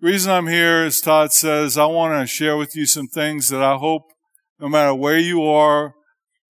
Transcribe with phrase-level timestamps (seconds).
[0.00, 3.48] The reason I'm here, as Todd says, I want to share with you some things
[3.48, 4.12] that I hope,
[4.60, 5.94] no matter where you are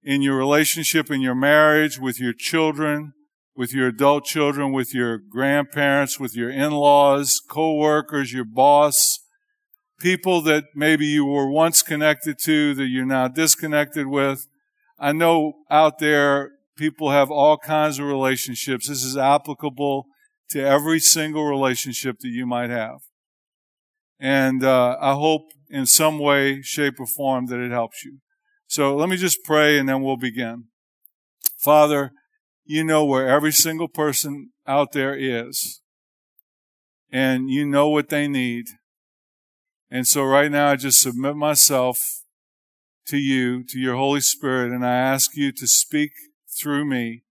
[0.03, 3.15] in your relationship, in your marriage, with your children,
[3.57, 9.21] with your adult children, with your grandparents, with your in-laws, co-workers, your boss,
[9.99, 14.47] people that maybe you were once connected to that you're now disconnected with.
[14.99, 18.89] I know out there people have all kinds of relationships.
[18.89, 20.05] This is applicable
[20.51, 23.08] to every single relationship that you might have.
[24.21, 28.19] And uh, I hope in some way, shape, or form that it helps you.
[28.67, 30.65] So let me just pray and then we'll begin.
[31.57, 32.13] Father,
[32.65, 35.81] you know where every single person out there is.
[37.11, 38.67] And you know what they need.
[39.91, 41.99] And so right now I just submit myself
[43.07, 46.11] to you, to your Holy Spirit, and I ask you to speak
[46.61, 47.23] through me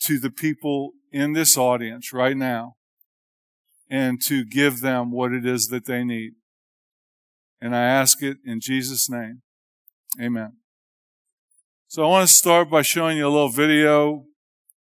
[0.00, 2.76] to the people in this audience right now
[3.92, 6.32] and to give them what it is that they need.
[7.60, 9.42] And I ask it in Jesus' name.
[10.18, 10.54] Amen.
[11.88, 14.24] So I want to start by showing you a little video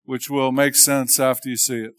[0.05, 1.95] which will make sense after you see it.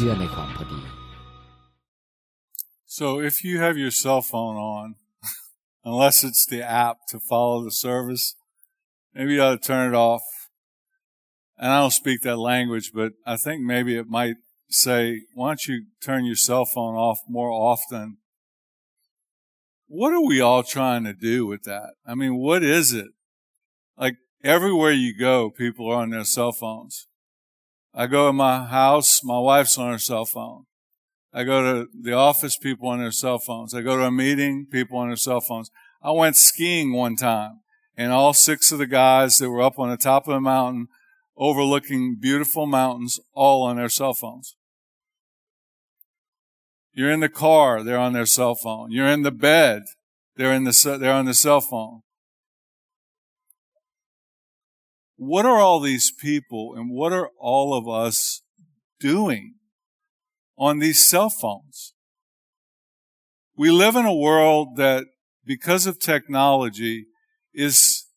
[0.02, 0.80] ื่อในความพอดี
[2.96, 4.86] So if you have your cell phone on,
[5.84, 8.24] unless it's the app to follow the service,
[9.14, 10.24] maybe you ought to turn it off.
[11.58, 14.36] And I don't speak that language, but I think maybe it might
[14.84, 15.76] say, why don't you
[16.06, 18.18] turn your cell phone off more often?
[19.88, 21.90] What are we all trying to do with that?
[22.06, 23.10] I mean, what is it?
[23.96, 27.06] Like everywhere you go, people are on their cell phones.
[27.93, 30.65] I go in my house, my wife's on her cell phone.
[31.33, 33.73] I go to the office, people on their cell phones.
[33.73, 35.71] I go to a meeting, people on their cell phones.
[36.01, 37.61] I went skiing one time
[37.95, 40.87] and all six of the guys that were up on the top of the mountain
[41.37, 44.55] overlooking beautiful mountains, all on their cell phones.
[46.93, 48.91] You're in the car, they're on their cell phone.
[48.91, 49.83] You're in the bed,
[50.35, 52.01] they're in the, they're on the cell phone.
[55.23, 58.41] What are all these people and what are all of us
[58.99, 59.53] doing
[60.57, 61.93] on these cell phones?
[63.55, 65.05] We live in a world that
[65.45, 67.05] because of technology
[67.53, 68.07] is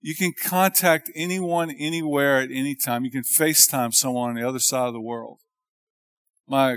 [0.00, 3.04] you can contact anyone anywhere at any time.
[3.04, 5.38] You can FaceTime someone on the other side of the world.
[6.46, 6.76] My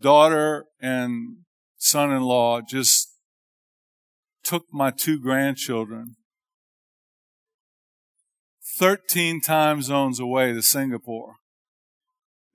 [0.00, 1.40] daughter and
[1.76, 3.12] son-in-law just
[4.42, 6.16] took my two grandchildren
[8.76, 11.36] 13 time zones away to Singapore.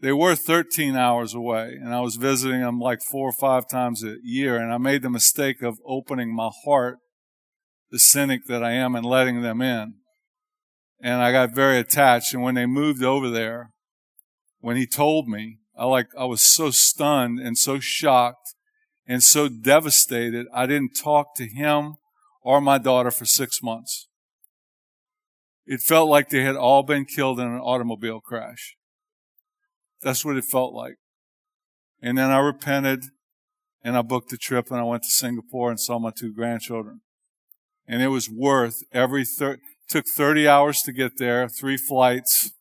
[0.01, 4.03] They were 13 hours away and I was visiting them like four or five times
[4.03, 6.97] a year and I made the mistake of opening my heart,
[7.91, 9.95] the cynic that I am and letting them in.
[11.01, 13.71] And I got very attached and when they moved over there,
[14.59, 18.55] when he told me, I like, I was so stunned and so shocked
[19.07, 20.47] and so devastated.
[20.53, 21.95] I didn't talk to him
[22.41, 24.08] or my daughter for six months.
[25.69, 28.75] It felt like they had all been killed in an automobile crash.
[30.01, 30.95] That's what it felt like.
[32.01, 33.03] And then I repented
[33.83, 37.01] and I booked a trip and I went to Singapore and saw my two grandchildren.
[37.87, 42.51] And it was worth every thir- took 30 hours to get there, three flights.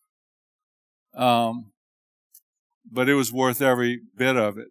[1.15, 1.71] Um,
[2.91, 4.67] but it was worth every bit of it.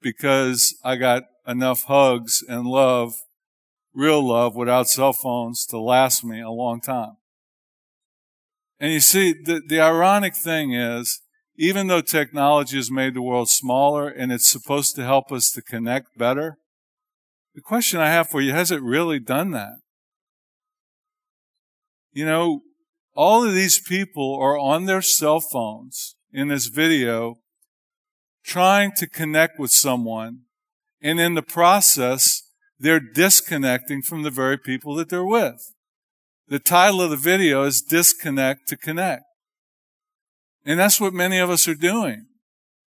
[0.00, 3.14] because I got enough hugs and love,
[3.92, 7.16] real love without cell phones to last me a long time.
[8.80, 11.20] And you see, the, the ironic thing is,
[11.56, 15.62] even though technology has made the world smaller and it's supposed to help us to
[15.62, 16.58] connect better,
[17.54, 19.78] the question I have for you, has it really done that?
[22.12, 22.60] You know,
[23.14, 27.38] all of these people are on their cell phones in this video
[28.44, 30.42] trying to connect with someone.
[31.02, 32.44] And in the process,
[32.78, 35.74] they're disconnecting from the very people that they're with.
[36.48, 39.22] The title of the video is Disconnect to Connect.
[40.64, 42.24] And that's what many of us are doing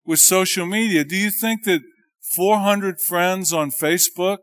[0.04, 1.04] with social media.
[1.04, 1.80] Do you think that
[2.34, 4.38] 400 friends on Facebook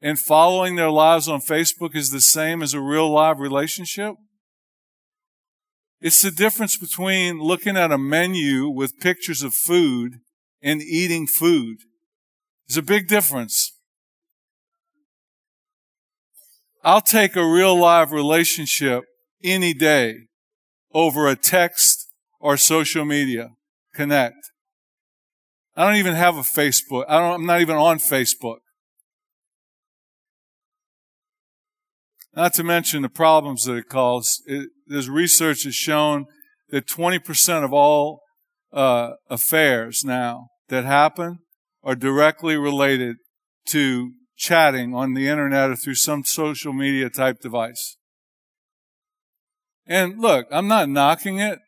[0.00, 4.14] and following their lives on Facebook is the same as a real live relationship?
[6.00, 10.20] It's the difference between looking at a menu with pictures of food
[10.62, 11.78] and eating food.
[12.68, 13.72] There's a big difference.
[16.84, 19.04] I'll take a real live relationship
[19.42, 20.14] any day
[20.92, 22.08] over a text
[22.40, 23.50] or social media
[23.94, 24.36] connect.
[25.76, 27.04] I don't even have a Facebook.
[27.08, 28.58] I don't, I'm not even on Facebook.
[32.34, 34.42] Not to mention the problems that it causes.
[34.86, 36.26] There's research has shown
[36.70, 38.20] that 20% of all
[38.72, 41.38] uh, affairs now that happen
[41.82, 43.16] are directly related
[43.66, 47.96] to chatting on the internet or through some social media type device.
[49.86, 51.58] And look, I'm not knocking it.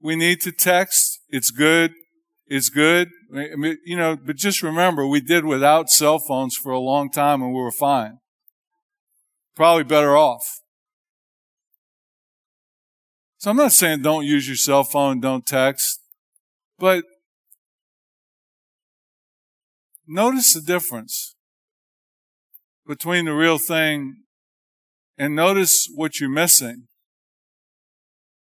[0.00, 1.20] We need to text.
[1.28, 1.92] It's good.
[2.46, 3.08] It's good.
[3.34, 7.10] I mean, you know, but just remember, we did without cell phones for a long
[7.10, 8.18] time and we were fine
[9.60, 10.62] probably better off.
[13.36, 16.00] So I'm not saying don't use your cell phone, don't text,
[16.78, 17.04] but
[20.08, 21.36] notice the difference
[22.90, 24.16] between the real thing
[25.16, 26.88] and notice what you're missing.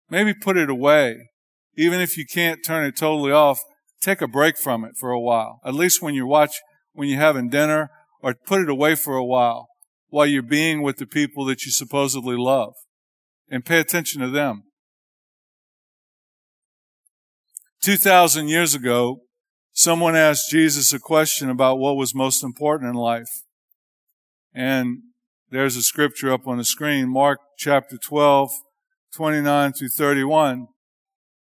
[0.08, 1.31] Maybe put it away.
[1.76, 3.58] Even if you can't turn it totally off,
[4.00, 5.58] take a break from it for a while.
[5.64, 6.52] At least when you watch,
[6.93, 7.90] when you're having dinner,
[8.23, 9.67] or put it away for a while
[10.08, 12.75] while you're being with the people that you supposedly love.
[13.50, 14.62] And pay attention to them.
[17.82, 19.23] 2,000 years ago,
[19.73, 23.29] someone asked Jesus a question about what was most important in life.
[24.58, 25.02] And
[25.52, 28.50] there's a scripture up on the screen, Mark chapter 12,
[29.14, 30.66] 29 through 31.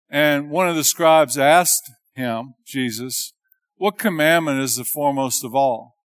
[0.09, 3.33] And one of the scribes asked him, Jesus,
[3.75, 5.97] what commandment is the foremost of all?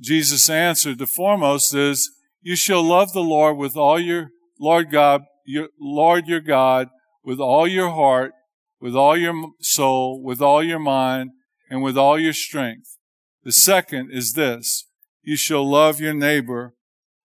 [0.00, 2.10] Jesus answered, the foremost is,
[2.40, 6.88] you shall love the Lord with all your, Lord God, your, Lord your God,
[7.22, 8.32] with all your heart,
[8.80, 11.32] with all your soul, with all your mind,
[11.68, 12.96] and with all your strength.
[13.42, 14.85] The second is this,
[15.26, 16.72] you shall love your neighbor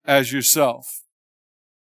[0.05, 0.85] as yourself.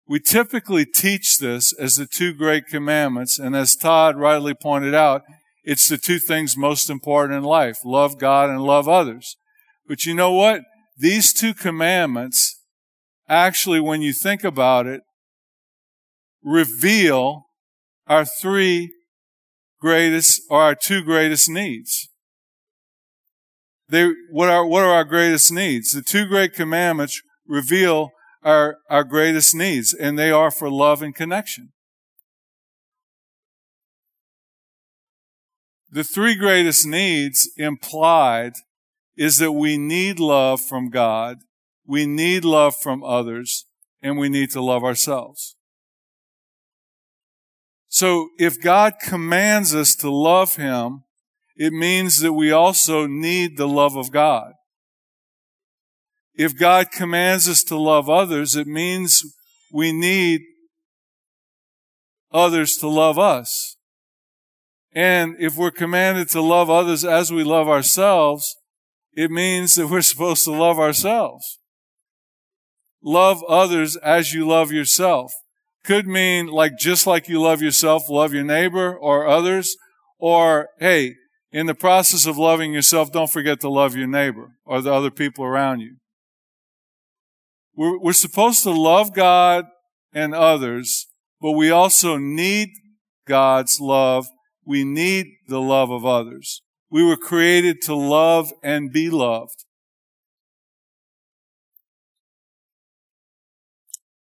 [0.05, 5.23] We typically teach this as the two great commandments, and as Todd rightly pointed out,
[5.63, 9.37] it's the two things most important in life, love God and love others.
[9.87, 10.61] But you know what?
[10.97, 12.61] These two commandments,
[13.29, 15.01] actually, when you think about it,
[16.43, 17.45] reveal
[18.05, 18.91] our three
[19.79, 22.09] greatest, or our two greatest needs.
[23.87, 25.91] They, what are, what are our greatest needs?
[25.91, 28.11] The two great commandments reveal
[28.43, 31.71] our, our greatest needs, and they are for love and connection.
[35.91, 38.53] The three greatest needs implied
[39.15, 41.37] is that we need love from God,
[41.85, 43.65] we need love from others,
[44.01, 45.55] and we need to love ourselves.
[47.87, 51.04] So if God commands us to love Him,
[51.55, 54.53] it means that we also need the love of God.
[56.33, 59.23] If God commands us to love others, it means
[59.71, 60.41] we need
[62.31, 63.77] others to love us.
[64.93, 68.55] And if we're commanded to love others as we love ourselves,
[69.13, 71.59] it means that we're supposed to love ourselves.
[73.01, 75.31] Love others as you love yourself.
[75.83, 79.77] Could mean like just like you love yourself, love your neighbor or others.
[80.17, 81.15] Or, hey,
[81.55, 85.09] in the process of loving yourself, don't forget to love your neighbor or the other
[85.09, 85.95] people around you.
[87.73, 89.63] We're, we're supposed to love God
[90.11, 91.07] and others,
[91.39, 92.71] but we also need
[93.25, 94.27] God's love.
[94.65, 96.61] We need the love of others.
[96.89, 99.63] We were created to love and be loved.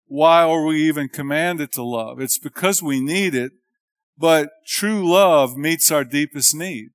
[0.06, 2.20] Why are we even commanded to love?
[2.20, 3.54] It's because we need it,
[4.18, 6.90] but true love meets our deepest need.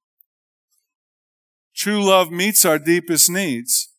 [1.77, 3.91] True love meets our deepest needs.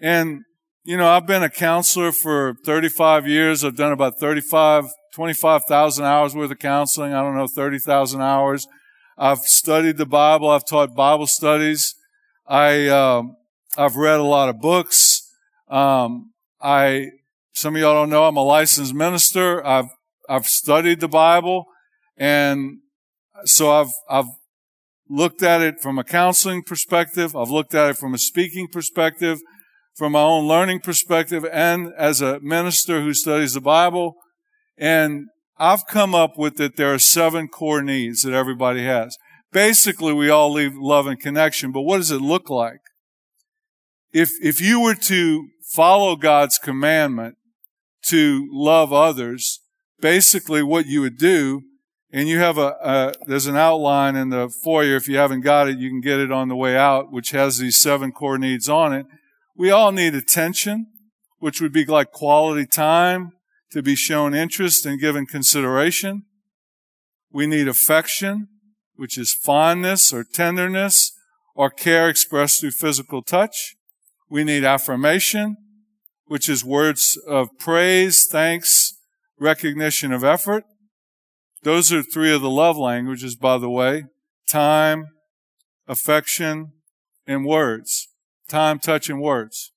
[0.00, 0.42] And,
[0.82, 3.64] you know, I've been a counselor for 35 years.
[3.64, 7.14] I've done about 35, 25,000 hours worth of counseling.
[7.14, 8.66] I don't know, 30,000 hours.
[9.16, 10.50] I've studied the Bible.
[10.50, 11.94] I've taught Bible studies.
[12.48, 13.36] I, um,
[13.76, 15.22] I've read a lot of books.
[15.68, 17.10] Um, I,
[17.52, 19.64] some of y'all don't know, I'm a licensed minister.
[19.64, 19.90] I've,
[20.28, 21.66] I've studied the Bible
[22.16, 22.78] and
[23.44, 24.26] so I've, I've
[25.08, 27.34] looked at it from a counseling perspective.
[27.34, 29.40] I've looked at it from a speaking perspective,
[29.94, 34.16] from my own learning perspective, and as a minister who studies the Bible.
[34.76, 35.26] And
[35.58, 39.16] I've come up with that there are seven core needs that everybody has.
[39.50, 42.80] Basically, we all leave love and connection, but what does it look like?
[44.12, 47.36] If, if you were to follow God's commandment
[48.02, 49.60] to love others,
[50.00, 51.62] basically what you would do
[52.10, 54.96] and you have a, a, there's an outline in the foyer.
[54.96, 57.58] If you haven't got it, you can get it on the way out, which has
[57.58, 59.06] these seven core needs on it.
[59.54, 60.86] We all need attention,
[61.38, 63.32] which would be like quality time
[63.70, 66.24] to be shown interest and given consideration.
[67.30, 68.48] We need affection,
[68.96, 71.12] which is fondness or tenderness
[71.54, 73.74] or care expressed through physical touch.
[74.30, 75.56] We need affirmation,
[76.26, 78.94] which is words of praise, thanks,
[79.38, 80.64] recognition of effort.
[81.62, 84.04] Those are three of the love languages, by the way.
[84.46, 85.06] Time,
[85.86, 86.72] affection,
[87.26, 88.08] and words.
[88.48, 89.72] Time, touch, and words.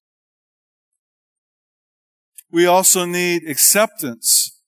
[2.52, 4.62] We also need acceptance,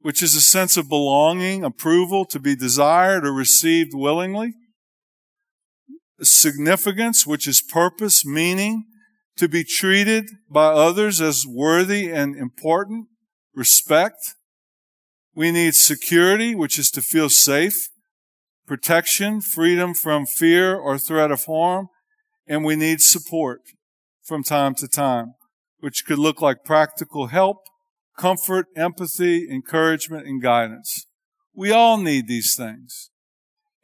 [0.00, 4.54] which is a sense of belonging, approval, to be desired or received willingly.
[6.20, 8.84] Significance, which is purpose, meaning,
[9.36, 13.06] to be treated by others as worthy and important.
[13.54, 14.34] Respect,
[15.38, 17.90] we need security, which is to feel safe,
[18.66, 21.86] protection, freedom from fear or threat of harm,
[22.48, 23.60] and we need support
[24.24, 25.34] from time to time,
[25.78, 27.58] which could look like practical help,
[28.18, 31.06] comfort, empathy, encouragement, and guidance.
[31.54, 33.10] We all need these things.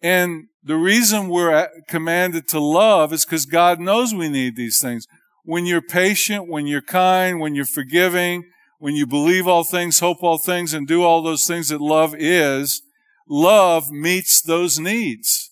[0.02, 5.06] And the reason we're commanded to love is because God knows we need these things.
[5.44, 8.42] When you're patient, when you're kind, when you're forgiving,
[8.84, 12.14] when you believe all things, hope all things, and do all those things that love
[12.18, 12.82] is,
[13.26, 15.50] love meets those needs.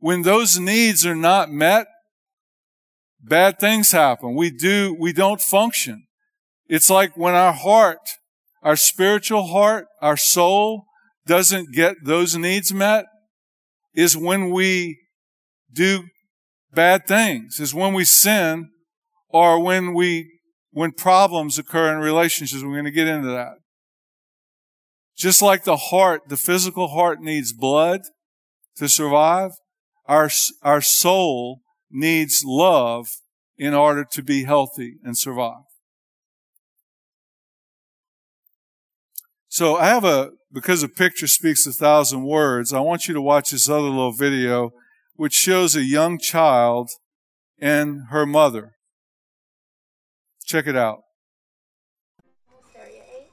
[0.00, 1.86] When those needs are not met,
[3.20, 4.34] bad things happen.
[4.34, 6.08] We do, we don't function.
[6.66, 8.00] It's like when our heart,
[8.64, 10.86] our spiritual heart, our soul
[11.28, 13.04] doesn't get those needs met,
[13.94, 14.98] is when we
[15.72, 16.08] do
[16.72, 18.70] bad things, is when we sin,
[19.28, 20.33] or when we
[20.74, 22.62] when problems occur in relationships.
[22.62, 23.54] We're going to get into that.
[25.16, 28.00] Just like the heart, the physical heart needs blood
[28.76, 29.52] to survive,
[30.06, 30.28] our,
[30.62, 33.06] our soul needs love
[33.56, 35.62] in order to be healthy and survive.
[39.46, 43.22] So I have a, because a picture speaks a thousand words, I want you to
[43.22, 44.72] watch this other little video,
[45.14, 46.90] which shows a young child
[47.60, 48.73] and her mother.
[50.44, 51.04] Check it out.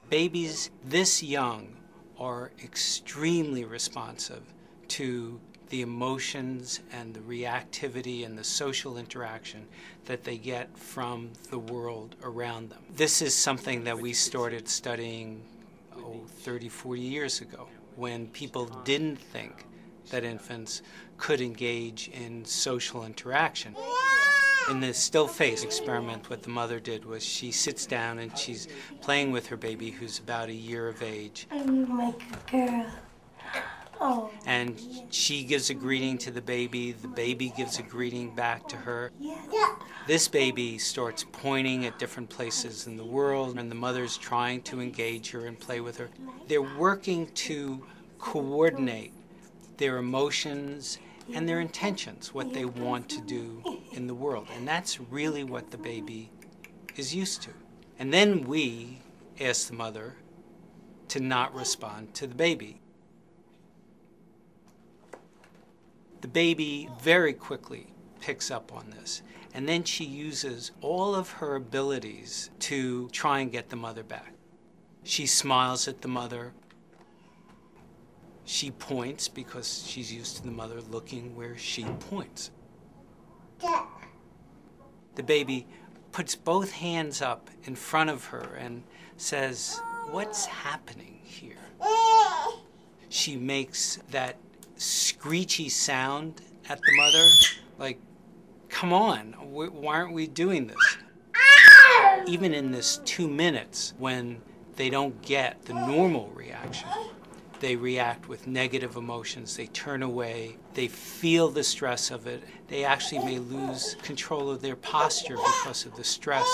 [0.10, 1.75] Babies this young
[2.18, 4.44] are extremely responsive
[4.89, 5.39] to
[5.70, 9.68] the emotions and the reactivity and the social interaction
[10.06, 12.82] that they get from the world around them.
[12.96, 15.44] This is something that we started studying
[15.98, 19.65] oh, 30, 40 years ago when people didn't think
[20.12, 20.82] that infants
[21.18, 23.75] could engage in social interaction
[24.70, 28.68] in the still face experiment, what the mother did was she sits down and she's
[29.01, 31.48] playing with her baby who's about a year of age.
[31.51, 32.86] I'm like a girl.
[34.03, 34.32] Oh.
[34.48, 38.75] And she gives a greeting to the baby, the baby gives a greeting back to
[38.75, 39.12] her.
[39.20, 39.75] Yeah.
[40.08, 44.82] This baby starts pointing at different places in the world, and the mother's trying to
[44.82, 46.10] engage her and play with her.
[46.48, 47.86] They're working to
[48.18, 49.13] coordinate
[49.77, 50.98] their emotions
[51.34, 54.48] and their intentions, what they want to do in the world.
[54.56, 56.32] And that's really what the baby
[56.96, 57.52] is used to.
[58.00, 59.00] And then we
[59.40, 60.16] ask the mother
[61.10, 62.80] to not respond to the baby.
[66.22, 67.88] The baby very quickly
[68.20, 69.22] picks up on this.
[69.54, 74.34] And then she uses all of her abilities to try and get the mother back.
[75.04, 76.54] She smiles at the mother.
[78.46, 82.52] She points because she's used to the mother looking where she points.
[85.15, 85.68] The baby
[86.12, 88.84] puts both hands up in front of her and
[89.18, 91.58] says, What's happening here?
[91.82, 92.51] Eh.
[93.10, 94.38] She makes that
[94.77, 97.25] screechy sound at the mother,
[97.77, 98.00] like,
[98.70, 100.98] come on, why aren't we doing this?
[102.25, 104.41] Even in this two minutes when
[104.75, 106.88] they don't get the normal reaction,
[107.62, 112.84] they react with negative emotions, they turn away, they feel the stress of it, they
[112.84, 116.48] actually may lose control of their posture because of the stress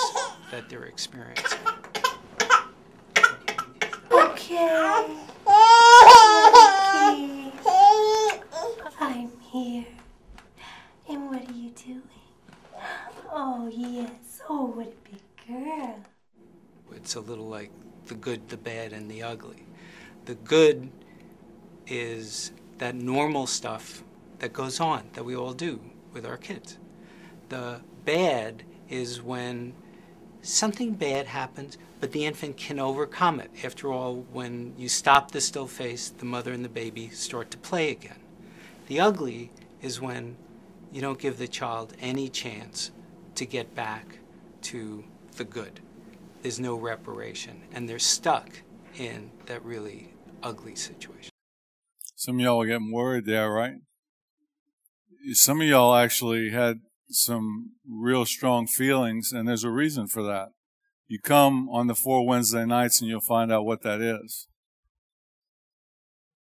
[0.50, 1.58] that they're experiencing.
[4.12, 5.16] Okay.
[9.00, 9.86] I'm here.
[11.08, 12.02] And what are you doing?
[13.30, 14.42] Oh, yes.
[14.48, 15.96] Oh, what a big girl.
[16.94, 17.70] It's a little like
[18.06, 19.67] the good, the bad, and the ugly.
[20.28, 20.90] The good
[21.86, 24.04] is that normal stuff
[24.40, 25.80] that goes on that we all do
[26.12, 26.76] with our kids.
[27.48, 29.72] The bad is when
[30.42, 33.50] something bad happens, but the infant can overcome it.
[33.64, 37.56] After all, when you stop the still face, the mother and the baby start to
[37.56, 38.20] play again.
[38.86, 40.36] The ugly is when
[40.92, 42.90] you don't give the child any chance
[43.36, 44.18] to get back
[44.64, 45.04] to
[45.36, 45.80] the good.
[46.42, 48.50] There's no reparation, and they're stuck
[48.94, 51.30] in that really ugly situation.
[52.14, 53.76] Some of y'all are getting worried there, right?
[55.32, 56.80] Some of y'all actually had
[57.10, 60.48] some real strong feelings, and there's a reason for that.
[61.06, 64.46] You come on the four Wednesday nights and you'll find out what that is.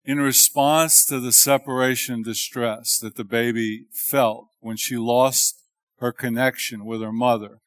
[0.04, 5.62] In response to the separation distress that the baby felt when she lost
[5.98, 7.58] her connection with her mother,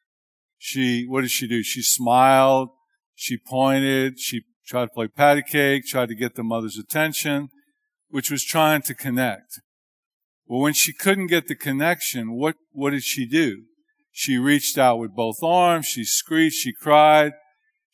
[0.58, 1.62] she, what did she do?
[1.62, 2.68] She smiled,
[3.14, 7.48] she pointed, she tried to play patty cake, tried to get the mother's attention,
[8.08, 9.60] which was trying to connect.
[10.46, 13.64] Well, when she couldn't get the connection, what, what did she do?
[14.12, 17.32] She reached out with both arms, she screeched, she cried.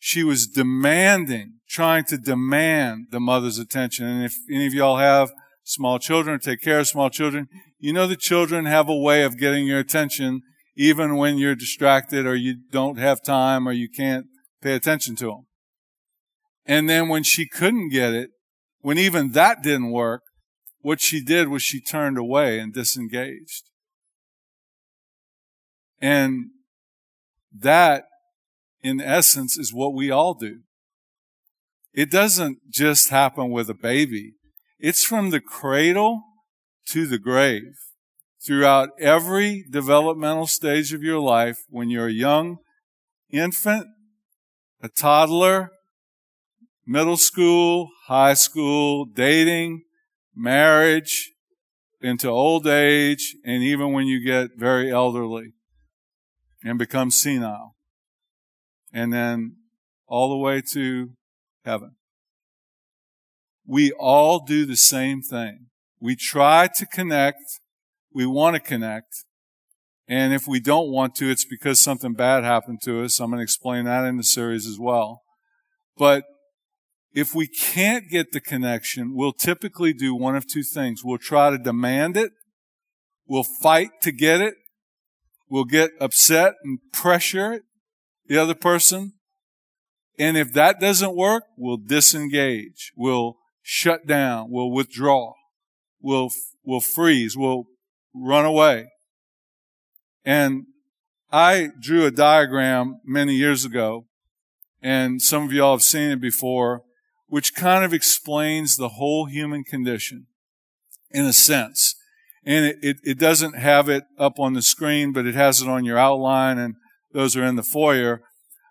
[0.02, 4.06] She was demanding, trying to demand the mother's attention.
[4.06, 5.30] And if any of y'all have
[5.62, 7.48] small children or take care of small children,
[7.78, 10.40] you know the children have a way of getting your attention
[10.76, 14.26] even when you're distracted or you don't have time or you can't
[14.62, 15.46] pay attention to them.
[16.66, 18.30] And then when she couldn't get it,
[18.80, 20.22] when even that didn't work,
[20.80, 23.64] what she did was she turned away and disengaged.
[26.00, 26.46] And
[27.52, 28.04] that,
[28.82, 30.60] in essence, is what we all do.
[31.92, 34.34] It doesn't just happen with a baby.
[34.78, 36.22] It's from the cradle
[36.86, 37.74] to the grave.
[38.46, 42.56] Throughout every developmental stage of your life, when you're a young
[43.30, 43.86] infant,
[44.82, 45.70] a toddler,
[46.86, 49.82] middle school, high school, dating,
[50.34, 51.32] marriage,
[52.00, 55.52] into old age, and even when you get very elderly
[56.64, 57.76] and become senile.
[58.92, 59.56] And then
[60.06, 61.10] all the way to
[61.64, 61.92] heaven.
[63.66, 65.66] We all do the same thing.
[66.00, 67.60] We try to connect.
[68.12, 69.24] We want to connect.
[70.08, 73.20] And if we don't want to, it's because something bad happened to us.
[73.20, 75.22] I'm going to explain that in the series as well.
[75.96, 76.24] But
[77.12, 81.04] if we can't get the connection, we'll typically do one of two things.
[81.04, 82.32] We'll try to demand it.
[83.26, 84.54] We'll fight to get it.
[85.48, 87.62] We'll get upset and pressure it,
[88.26, 89.14] the other person.
[90.18, 92.92] And if that doesn't work, we'll disengage.
[92.96, 94.50] We'll shut down.
[94.50, 95.32] We'll withdraw.
[96.00, 96.30] We'll,
[96.64, 97.36] we'll freeze.
[97.36, 97.64] We'll
[98.14, 98.86] run away.
[100.24, 100.66] And
[101.32, 104.06] I drew a diagram many years ago,
[104.82, 106.82] and some of y'all have seen it before
[107.30, 110.26] which kind of explains the whole human condition
[111.12, 111.94] in a sense.
[112.44, 115.68] And it, it, it, doesn't have it up on the screen, but it has it
[115.68, 116.74] on your outline and
[117.12, 118.22] those are in the foyer.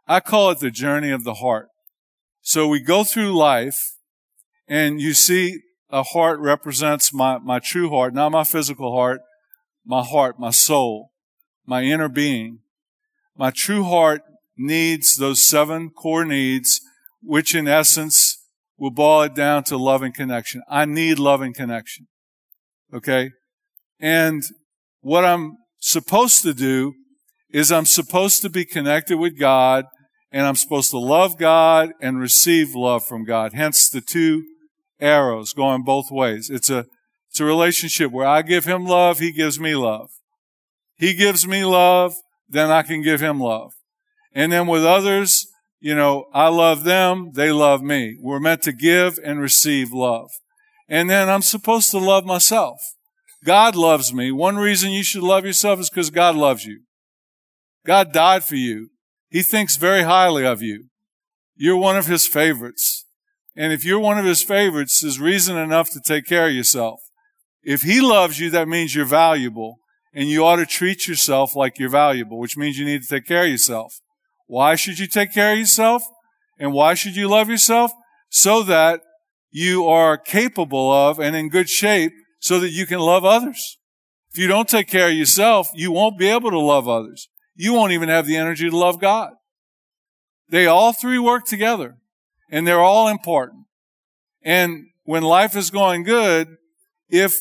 [0.07, 1.69] I call it the journey of the heart.
[2.41, 3.95] So we go through life
[4.67, 9.21] and you see a heart represents my, my true heart, not my physical heart,
[9.85, 11.11] my heart, my soul,
[11.65, 12.59] my inner being.
[13.37, 14.21] My true heart
[14.57, 16.81] needs those seven core needs,
[17.21, 18.38] which in essence
[18.79, 20.61] we'll boil it down to love and connection.
[20.69, 22.07] I need love and connection.
[22.93, 23.31] Okay?
[23.99, 24.43] And
[25.01, 26.93] what I'm supposed to do
[27.51, 29.85] is I'm supposed to be connected with God
[30.31, 33.53] and I'm supposed to love God and receive love from God.
[33.53, 34.43] Hence the two
[34.99, 36.49] arrows going both ways.
[36.49, 36.85] It's a,
[37.29, 40.09] it's a relationship where I give him love, he gives me love.
[40.97, 42.13] He gives me love,
[42.47, 43.73] then I can give him love.
[44.33, 45.47] And then with others,
[45.79, 48.17] you know, I love them, they love me.
[48.21, 50.29] We're meant to give and receive love.
[50.87, 52.79] And then I'm supposed to love myself.
[53.45, 54.31] God loves me.
[54.31, 56.81] One reason you should love yourself is because God loves you.
[57.85, 58.89] God died for you.
[59.29, 60.85] He thinks very highly of you.
[61.55, 63.05] You're one of His favorites.
[63.55, 66.99] And if you're one of His favorites, there's reason enough to take care of yourself.
[67.63, 69.79] If he loves you, that means you're valuable
[70.13, 73.25] and you ought to treat yourself like you're valuable, which means you need to take
[73.25, 73.99] care of yourself.
[74.49, 76.01] Why should you take care of yourself?
[76.57, 77.91] And why should you love yourself?
[78.29, 79.01] So that
[79.51, 83.77] you are capable of and in good shape so that you can love others.
[84.31, 87.29] If you don't take care of yourself, you won't be able to love others.
[87.53, 89.33] You won't even have the energy to love God.
[90.49, 91.97] They all three work together
[92.49, 93.67] and they're all important.
[94.41, 96.57] And when life is going good,
[97.07, 97.35] if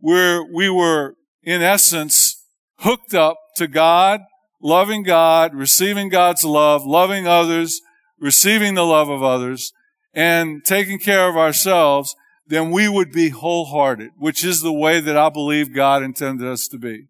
[0.00, 2.46] we're, we were in essence
[2.78, 4.20] hooked up to God,
[4.64, 7.82] loving God, receiving God's love, loving others,
[8.18, 9.72] receiving the love of others,
[10.14, 15.18] and taking care of ourselves, then we would be wholehearted, which is the way that
[15.18, 17.08] I believe God intended us to be.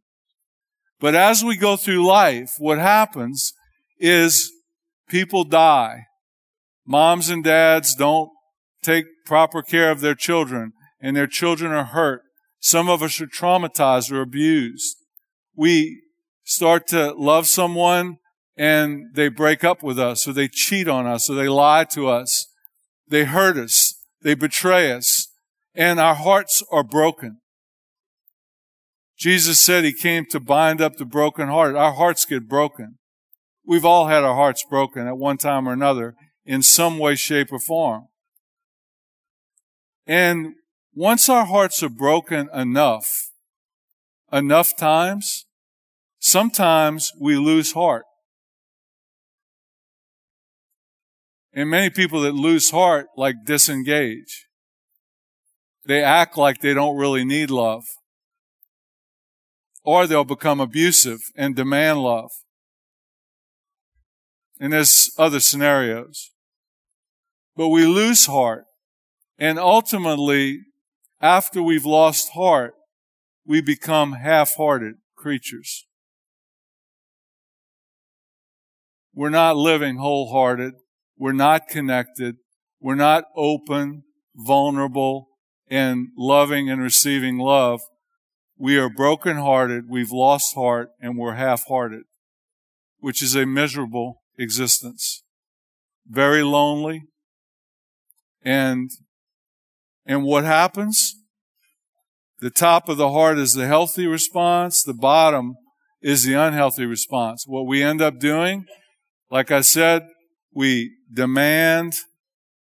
[0.98, 3.52] But as we go through life, what happens
[4.00, 4.50] is
[5.08, 6.06] people die.
[6.84, 8.30] Moms and dads don't
[8.82, 12.22] take proper care of their children and their children are hurt.
[12.58, 14.96] Some of us are traumatized or abused.
[15.54, 16.03] We
[16.44, 18.18] start to love someone
[18.56, 22.08] and they break up with us or they cheat on us or they lie to
[22.08, 22.46] us.
[23.08, 23.94] They hurt us.
[24.22, 25.28] They betray us
[25.74, 27.40] and our hearts are broken.
[29.16, 31.76] Jesus said he came to bind up the broken heart.
[31.76, 32.98] Our hearts get broken.
[33.66, 37.52] We've all had our hearts broken at one time or another in some way, shape,
[37.52, 38.08] or form.
[40.06, 40.54] And
[40.92, 43.30] once our hearts are broken enough,
[44.30, 45.46] enough times,
[46.24, 48.06] sometimes we lose heart.
[51.52, 54.46] And many people that lose heart like disengage.
[55.84, 57.84] They act like they don't really need love.
[59.84, 62.30] Or they'll become abusive and demand love.
[64.58, 66.30] And there's other scenarios.
[67.54, 68.64] But we lose heart.
[69.38, 70.60] And ultimately,
[71.20, 72.72] after we've lost heart,
[73.46, 75.86] we become half-hearted creatures.
[79.14, 80.74] We're not living wholehearted.
[81.16, 82.36] We're not connected.
[82.80, 84.02] We're not open,
[84.34, 85.28] vulnerable,
[85.70, 87.80] and loving and receiving love.
[88.58, 89.84] We are brokenhearted.
[89.88, 92.02] We've lost heart and we're half-hearted,
[92.98, 95.22] which is a miserable existence.
[96.06, 97.04] Very lonely.
[98.42, 98.90] And,
[100.04, 101.16] and what happens?
[102.40, 104.82] The top of the heart is the healthy response.
[104.82, 105.54] The bottom
[106.02, 107.44] is the unhealthy response.
[107.46, 108.66] What we end up doing,
[109.30, 110.08] like I said,
[110.52, 111.94] we demand,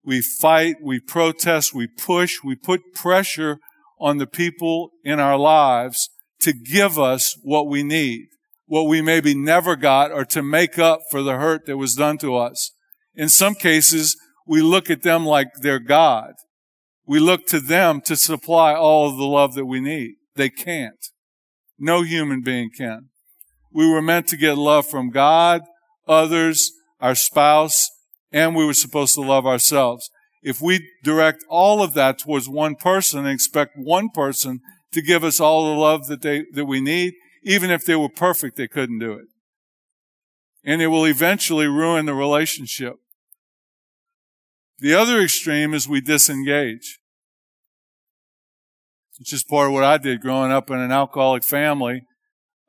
[0.04, 3.58] we fight, we protest, we push, we put pressure
[4.00, 8.28] on the people in our lives to give us what we need
[8.68, 12.18] what we maybe never got or to make up for the hurt that was done
[12.18, 12.72] to us.
[13.14, 14.16] In some cases,
[14.46, 16.34] we look at them like they're God.
[17.06, 20.16] We look to them to supply all of the love that we need.
[20.36, 21.08] They can't.
[21.78, 23.08] No human being can.
[23.72, 25.62] We were meant to get love from God,
[26.08, 27.88] others, our spouse,
[28.32, 30.10] and we were supposed to love ourselves.
[30.42, 34.60] If we direct all of that towards one person and expect one person
[34.92, 38.08] to give us all the love that they, that we need, even if they were
[38.08, 39.26] perfect, they couldn't do it.
[40.64, 42.94] And it will eventually ruin the relationship.
[44.80, 46.98] The other extreme is we disengage.
[49.18, 52.02] It's just part of what I did growing up in an alcoholic family.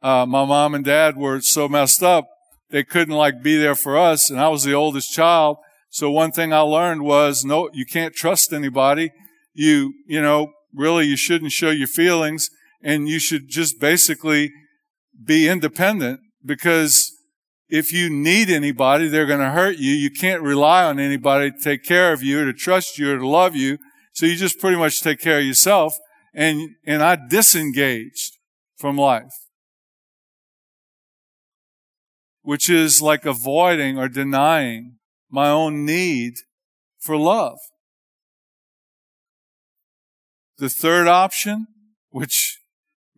[0.01, 2.27] Uh, my mom and dad were so messed up,
[2.71, 4.29] they couldn't like be there for us.
[4.29, 5.57] And I was the oldest child.
[5.89, 9.11] So one thing I learned was no, you can't trust anybody.
[9.53, 12.49] You, you know, really you shouldn't show your feelings
[12.81, 14.51] and you should just basically
[15.23, 17.11] be independent because
[17.67, 19.91] if you need anybody, they're going to hurt you.
[19.91, 23.17] You can't rely on anybody to take care of you or to trust you or
[23.17, 23.77] to love you.
[24.13, 25.95] So you just pretty much take care of yourself.
[26.33, 28.37] And, and I disengaged
[28.77, 29.33] from life,
[32.41, 34.97] which is like avoiding or denying
[35.29, 36.33] my own need
[36.99, 37.57] for love.
[40.57, 41.67] The third option,
[42.09, 42.59] which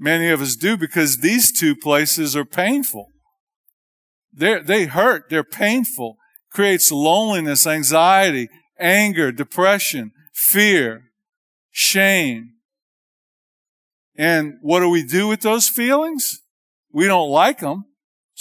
[0.04, 3.12] Many of us do because these two places are painful.
[4.34, 5.30] they they hurt.
[5.30, 6.18] They're painful.
[6.52, 11.04] Creates loneliness, anxiety, anger, depression, fear,
[11.70, 12.54] shame.
[14.18, 16.40] And what do we do with those feelings?
[16.92, 17.86] We don't like them.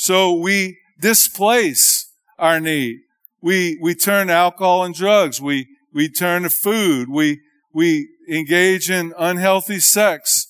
[0.03, 3.01] So we displace our need.
[3.43, 5.41] We, we turn to alcohol and drugs.
[5.41, 7.09] We, we turn to food.
[7.11, 7.41] We,
[7.73, 10.47] we engage in unhealthy sex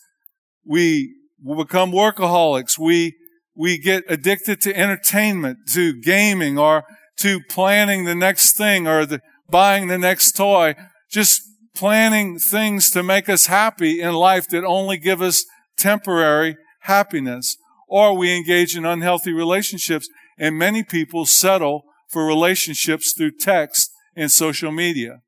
[0.65, 2.79] we become workaholics.
[2.79, 3.17] We,
[3.57, 6.85] we get addicted to entertainment, to gaming, or
[7.19, 10.75] to planning the next thing, or the, buying the next toy.
[11.11, 11.43] Just
[11.75, 15.45] planning things to make us happy in life that only give us
[15.77, 17.57] temporary happiness.
[17.91, 24.31] Or we engage in unhealthy relationships and many people settle for relationships through text and
[24.31, 25.19] social media.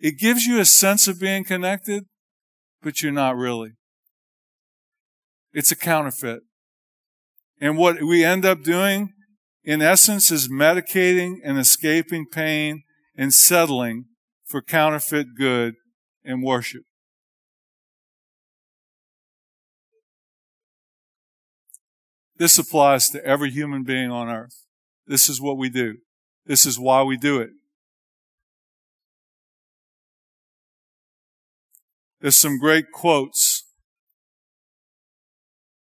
[0.00, 2.04] It gives you a sense of being connected,
[2.82, 3.74] but you're not really.
[5.52, 6.40] It's a counterfeit.
[7.60, 9.12] And what we end up doing,
[9.62, 12.82] in essence, is medicating and escaping pain
[13.16, 14.06] and settling
[14.44, 15.74] for counterfeit good
[16.24, 16.82] and worship.
[22.38, 24.64] This applies to every human being on earth.
[25.06, 25.96] This is what we do.
[26.44, 27.50] This is why we do it.
[32.20, 33.64] There's some great quotes.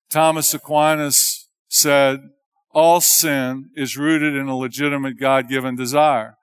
[0.10, 2.20] Thomas Aquinas said,
[2.72, 6.36] all sin is rooted in a legitimate God-given desire.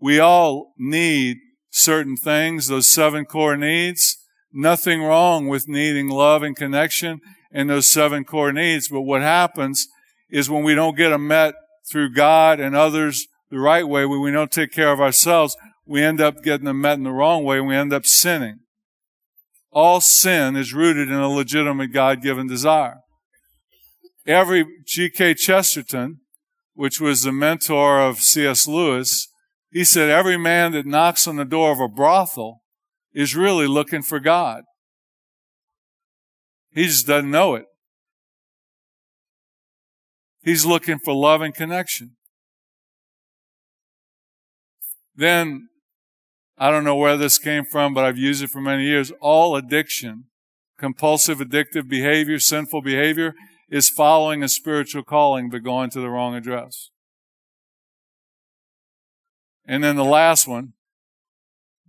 [0.00, 1.38] We all need
[1.70, 4.16] certain things, those seven core needs.
[4.52, 7.20] Nothing wrong with needing love and connection
[7.52, 8.88] and those seven core needs.
[8.88, 9.86] But what happens
[10.30, 11.54] is when we don't get them met
[11.90, 16.02] through God and others the right way, when we don't take care of ourselves, we
[16.02, 18.60] end up getting them met in the wrong way and we end up sinning.
[19.70, 22.98] All sin is rooted in a legitimate God-given desire.
[24.26, 25.34] Every G.K.
[25.34, 26.20] Chesterton,
[26.74, 28.68] which was the mentor of C.S.
[28.68, 29.28] Lewis,
[29.70, 32.60] he said every man that knocks on the door of a brothel
[33.14, 34.64] is really looking for God.
[36.74, 37.66] He just doesn't know it.
[40.42, 42.16] He's looking for love and connection.
[45.14, 45.68] Then
[46.58, 49.12] I don't know where this came from, but I've used it for many years.
[49.20, 50.24] All addiction,
[50.78, 53.34] compulsive addictive behavior, sinful behavior
[53.68, 56.90] is following a spiritual calling but going to the wrong address.
[59.66, 60.72] And then the last one,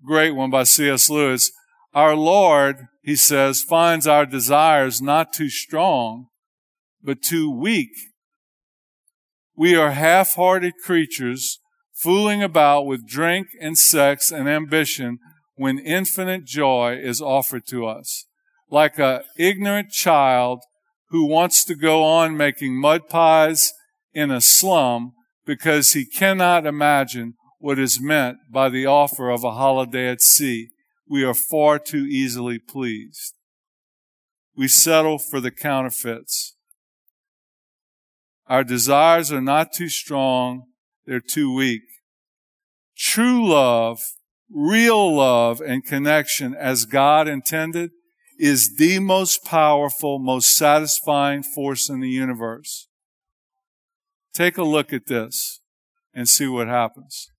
[0.06, 1.10] great one by C.S.
[1.10, 1.52] Lewis.
[1.94, 6.28] Our Lord, he says, finds our desires not too strong,
[7.04, 7.92] but too weak.
[9.56, 11.60] We are half-hearted creatures
[11.94, 15.20] fooling about with drink and sex and ambition
[15.56, 18.26] when infinite joy is offered to us.
[18.70, 20.62] Like a ignorant child
[21.10, 23.74] who wants to go on making mud pies
[24.14, 25.12] in a slum
[25.46, 30.70] because he cannot imagine what is meant by the offer of a holiday at sea.
[31.14, 33.36] We are far too easily pleased.
[34.58, 36.56] We settle for the counterfeits.
[38.48, 40.64] Our desires are not too strong,
[41.06, 41.84] they're too weak.
[42.98, 44.00] True love,
[44.52, 47.92] real love and connection as God intended
[48.40, 52.88] is the most powerful, most satisfying force in the universe.
[54.34, 55.60] Take a look at this
[56.12, 57.30] and see what happens.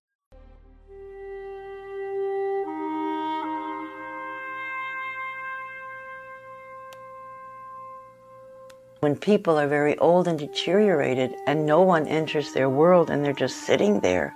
[9.05, 13.33] When people are very old and deteriorated and no one enters their world and they're
[13.33, 14.33] just sitting there,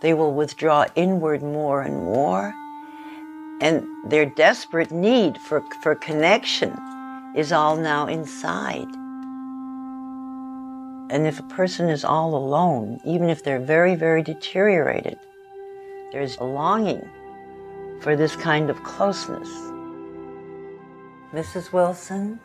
[0.00, 2.52] they will withdraw inward more and more.
[3.60, 6.76] And their desperate need for, for connection
[7.36, 8.88] is all now inside.
[11.12, 15.16] And if a person is all alone, even if they're very, very deteriorated,
[16.10, 17.08] there's a longing
[18.00, 19.48] for this kind of closeness.
[21.32, 21.72] Mrs.
[21.72, 22.40] Wilson,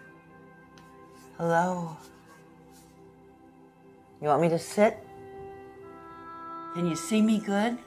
[1.37, 1.95] hello.
[4.21, 4.97] You want me to sit?
[6.73, 7.77] Can you see me good?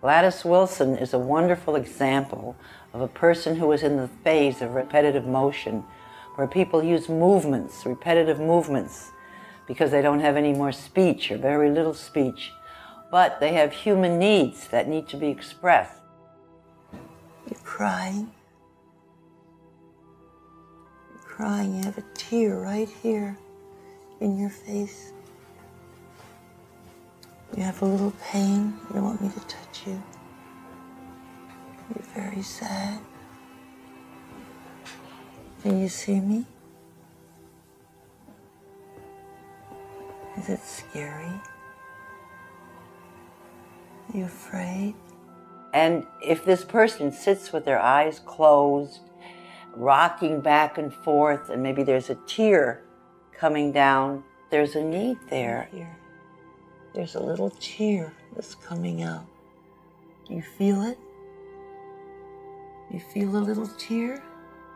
[0.00, 2.56] Gladys Wilson is a wonderful example
[2.94, 5.84] of a person who is in the phase of repetitive motion,
[6.36, 9.10] where people use movements, repetitive movements,
[9.66, 12.52] because they don't have any more speech or very little speech,
[13.10, 15.98] but they have human needs that need to be expressed.
[17.50, 18.30] You're crying.
[21.40, 21.76] Crying.
[21.76, 23.38] You have a tear right here
[24.20, 25.12] in your face.
[27.56, 28.74] You have a little pain.
[28.94, 30.02] You want me to touch you.
[31.94, 33.00] You're very sad.
[35.62, 36.44] Can you see me?
[40.36, 41.40] Is it scary?
[44.08, 44.94] Are you afraid?
[45.72, 49.00] And if this person sits with their eyes closed,
[49.74, 52.82] rocking back and forth, and maybe there's a tear
[53.32, 55.68] coming down, there's a need there.
[55.72, 55.96] Here.
[56.94, 59.26] There's a little tear that's coming out.
[60.26, 60.98] Do you feel it?
[62.90, 64.22] You feel a little tear?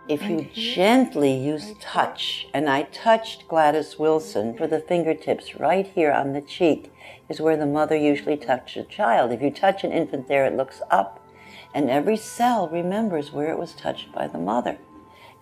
[0.07, 6.13] If you gently use touch, and I touched Gladys Wilson for the fingertips right here
[6.13, 6.93] on the cheek,
[7.31, 9.33] is where the mother usually touches a child.
[9.33, 11.24] If you touch an infant there, it looks up,
[11.75, 14.79] and every cell remembers where it was touched by the mother.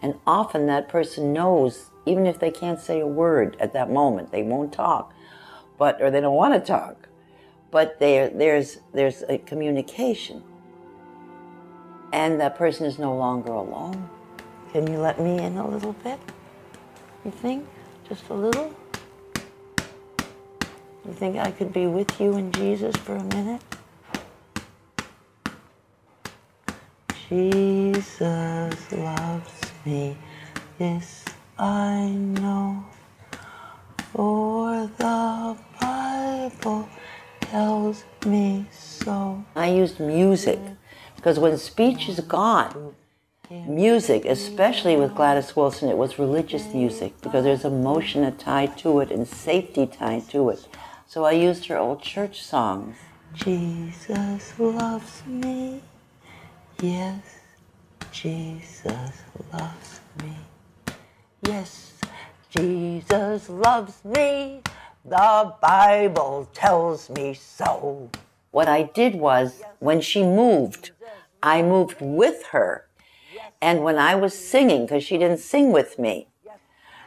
[0.01, 4.33] And often that person knows, even if they can't say a word at that moment,
[4.33, 5.15] they won't talk,
[5.79, 7.09] but or they don't want to talk,
[7.71, 10.43] but there, there's there's a communication,
[12.13, 14.09] and that person is no longer alone.
[14.73, 16.19] Can you let me in a little bit?
[17.25, 17.69] You think?
[18.09, 18.75] Just a little?
[21.07, 23.61] You think I could be with you and Jesus for a minute?
[27.33, 30.19] Jesus loves me,
[30.79, 31.25] yes,
[31.59, 32.85] I know.
[34.13, 36.87] For the Bible
[37.41, 39.43] tells me so.
[39.57, 40.59] I used music
[41.17, 42.95] because when speech is gone,
[43.51, 49.11] music, especially with Gladys Wilson, it was religious music because there's emotion tied to it
[49.11, 50.69] and safety tied to it.
[51.07, 52.97] So I used her old church songs.
[53.33, 55.81] Jesus loves me.
[56.83, 57.23] Yes,
[58.11, 60.37] Jesus loves me.
[61.47, 61.93] Yes,
[62.51, 64.63] Jesus loves me.
[65.05, 68.11] The Bible tells me so.
[68.51, 70.91] What I did was, when she moved,
[71.41, 72.89] I moved with her.
[73.61, 76.27] And when I was singing, because she didn't sing with me,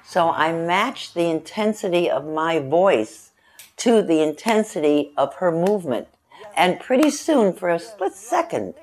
[0.06, 3.32] so I matched the intensity of my voice
[3.76, 6.08] to the intensity of her movement.
[6.56, 8.76] And pretty soon, for a split second,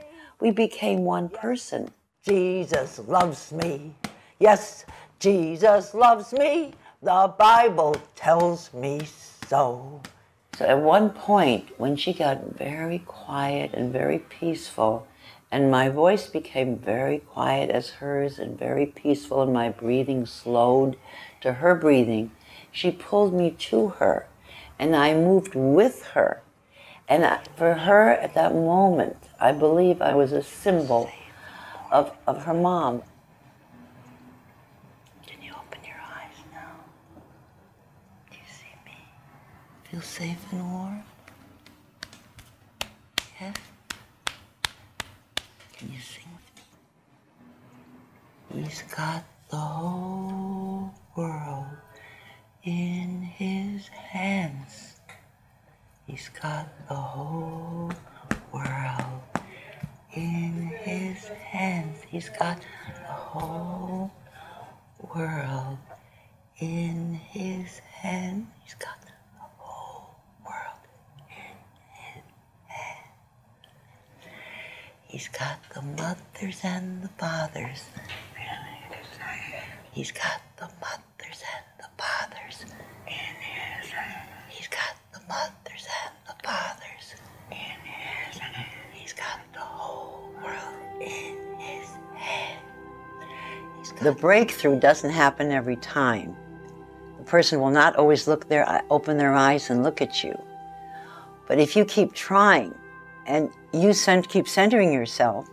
[0.42, 1.88] we became one person.
[2.26, 3.94] Jesus loves me.
[4.40, 4.84] Yes,
[5.20, 6.74] Jesus loves me.
[7.00, 9.02] The Bible tells me
[9.48, 10.02] so.
[10.58, 15.06] So at one point, when she got very quiet and very peaceful,
[15.52, 20.96] and my voice became very quiet as hers and very peaceful, and my breathing slowed
[21.40, 22.32] to her breathing,
[22.72, 24.26] she pulled me to her,
[24.76, 26.42] and I moved with her.
[27.08, 27.24] And
[27.56, 31.10] for her at that moment, I believe I was a symbol
[31.90, 33.02] of, of her mom.
[35.26, 36.70] Can you open your eyes now?
[38.30, 38.94] Do you see me?
[39.90, 41.02] Feel safe and warm?
[43.40, 43.56] Yes?
[45.72, 46.46] Can you sing with
[48.56, 48.62] me?
[48.62, 51.66] He's got the whole world
[52.62, 55.00] in his hands.
[56.06, 57.90] He's got the whole
[58.52, 59.31] world
[60.14, 61.98] in his hands.
[62.08, 64.10] He's got the whole
[65.14, 65.78] world
[66.58, 68.46] in his hands.
[68.62, 69.12] He's got the
[69.58, 70.82] whole world
[71.28, 71.56] in
[71.94, 72.24] his
[72.66, 73.06] hands.
[75.08, 77.84] He's got the mothers and the fathers.
[79.92, 82.64] He's got the mothers and the fathers
[83.06, 84.28] in his hands.
[84.48, 86.91] He's got the mothers and the fathers
[94.02, 96.36] The breakthrough doesn't happen every time.
[97.18, 100.36] The person will not always look their open their eyes and look at you.
[101.46, 102.74] But if you keep trying
[103.26, 105.48] and you send, keep centering yourself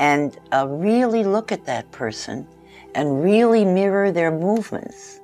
[0.00, 2.48] and uh, really look at that person
[2.94, 5.20] and really mirror their movements,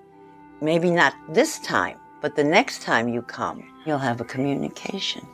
[0.61, 5.27] maybe not this time, but the next time you come, you'll have a communication.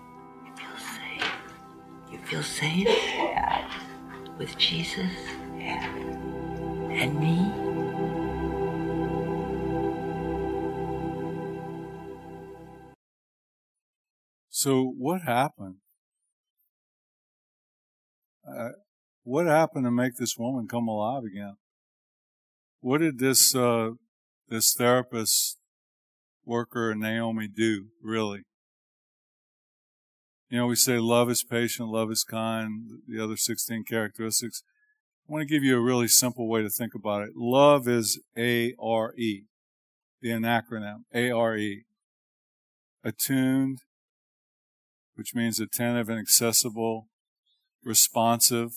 [0.46, 1.32] You feel safe.
[2.12, 2.86] You feel safe?
[2.86, 3.68] Yeah.
[4.38, 5.10] With Jesus?
[6.98, 7.66] And me?
[14.48, 15.76] So what happened?
[18.48, 18.70] Uh,
[19.24, 21.56] what happened to make this woman come alive again?
[22.80, 23.90] What did this uh,
[24.48, 25.58] this therapist
[26.46, 28.44] worker Naomi do really?
[30.48, 34.62] You know, we say love is patient, love is kind, the other 16 characteristics.
[35.28, 37.30] I want to give you a really simple way to think about it.
[37.34, 39.42] Love is A-R-E,
[40.20, 41.82] the acronym, A-R-E.
[43.02, 43.78] Attuned,
[45.16, 47.08] which means attentive and accessible,
[47.82, 48.70] responsive,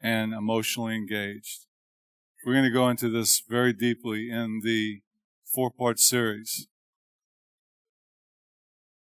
[0.00, 1.66] and emotionally engaged.
[2.46, 5.00] We're going to go into this very deeply in the
[5.52, 6.68] four part series.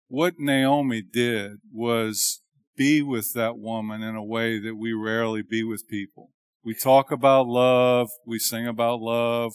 [0.08, 2.40] What Naomi did was
[2.76, 6.30] be with that woman in a way that we rarely be with people.
[6.64, 9.52] We talk about love, we sing about love,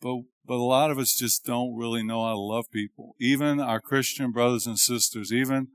[0.00, 3.14] but, but a lot of us just don't really know how to love people.
[3.20, 5.68] Even our Christian brothers and sisters, even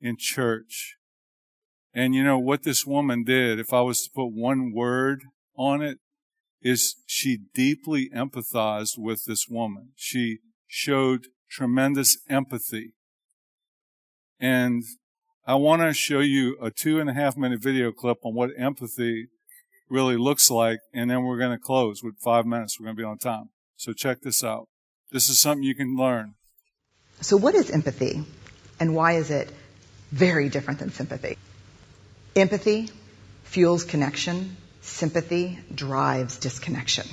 [0.00, 0.96] in church.
[1.94, 5.22] And you know what this woman did, if I was to put one word
[5.56, 5.98] on it
[6.60, 9.90] is she deeply empathized with this woman.
[9.94, 12.92] She showed tremendous empathy.
[14.40, 14.82] And
[15.48, 18.50] I want to show you a two and a half minute video clip on what
[18.58, 19.28] empathy
[19.88, 20.80] really looks like.
[20.92, 22.80] And then we're going to close with five minutes.
[22.80, 23.50] We're going to be on time.
[23.76, 24.66] So check this out.
[25.12, 26.34] This is something you can learn.
[27.20, 28.24] So what is empathy
[28.80, 29.48] and why is it
[30.10, 31.38] very different than sympathy?
[32.34, 32.90] Empathy
[33.44, 34.56] fuels connection.
[34.80, 37.06] Sympathy drives disconnection.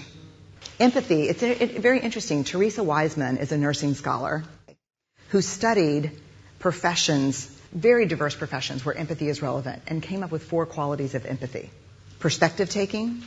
[0.79, 2.43] Empathy, it's very interesting.
[2.43, 4.43] Teresa Wiseman is a nursing scholar
[5.29, 6.11] who studied
[6.57, 11.25] professions, very diverse professions where empathy is relevant and came up with four qualities of
[11.25, 11.71] empathy.
[12.19, 13.23] Perspective taking,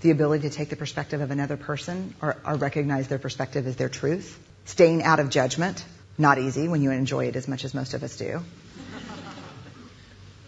[0.00, 3.76] the ability to take the perspective of another person or, or recognize their perspective as
[3.76, 4.38] their truth.
[4.64, 5.84] Staying out of judgment,
[6.16, 8.40] not easy when you enjoy it as much as most of us do.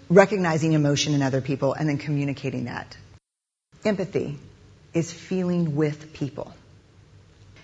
[0.09, 2.97] Recognizing emotion in other people and then communicating that.
[3.85, 4.39] Empathy
[4.95, 6.53] is feeling with people.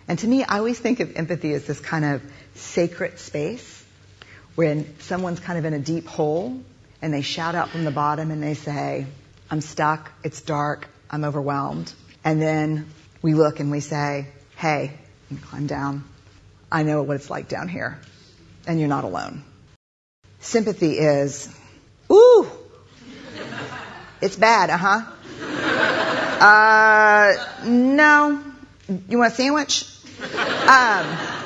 [0.07, 2.23] And to me, I always think of empathy as this kind of
[2.55, 3.78] sacred space
[4.59, 6.61] when someone's kind of in a deep hole
[7.01, 9.07] and they shout out from the bottom and they say,
[9.49, 11.93] I'm stuck, it's dark, I'm overwhelmed.
[12.25, 12.89] And then
[13.23, 14.95] we look and we say, hey,
[15.43, 16.03] climb down.
[16.73, 18.01] I know what it's like down here.
[18.67, 19.45] And you're not alone.
[20.41, 21.49] Sympathy is,
[22.11, 22.51] ooh,
[24.21, 25.03] it's bad, uh-huh.
[26.41, 28.43] Uh, no.
[29.09, 29.85] You want a sandwich?
[30.67, 31.38] Um,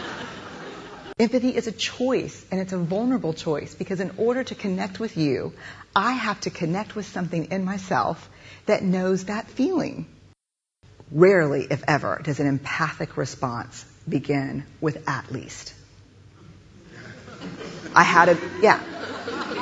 [1.18, 5.16] empathy is a choice, and it's a vulnerable choice because in order to connect with
[5.16, 5.52] you,
[5.94, 8.28] I have to connect with something in myself
[8.66, 10.06] that knows that feeling.
[11.10, 15.74] Rarely, if ever, does an empathic response begin with at least.
[17.94, 18.80] I had a, yeah.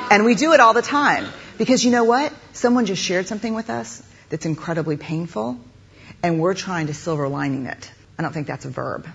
[0.09, 1.25] And we do it all the time.
[1.57, 2.33] Because you know what?
[2.53, 5.59] Someone just shared something with us that's incredibly painful,
[6.23, 7.91] and we're trying to silver lining it.
[8.17, 9.07] I don't think that's a verb,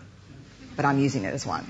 [0.76, 1.66] but I'm using it as one.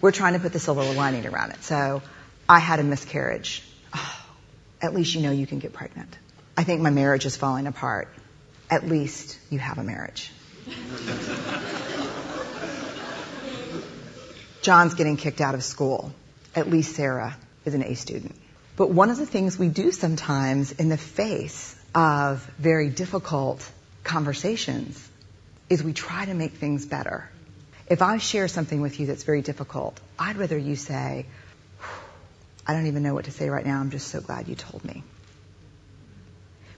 [0.00, 1.62] We're trying to put the silver lining around it.
[1.62, 2.02] So
[2.48, 3.62] I had a miscarriage.
[3.94, 4.26] Oh,
[4.82, 6.16] at least you know you can get pregnant.
[6.56, 8.08] I think my marriage is falling apart.
[8.70, 10.30] At least you have a marriage.
[14.62, 16.12] John's getting kicked out of school.
[16.54, 18.34] At least Sarah is an A student.
[18.76, 23.68] But one of the things we do sometimes in the face of very difficult
[24.04, 25.08] conversations
[25.68, 27.28] is we try to make things better.
[27.90, 31.26] If I share something with you that's very difficult, I'd rather you say,
[32.64, 33.80] I don't even know what to say right now.
[33.80, 35.02] I'm just so glad you told me.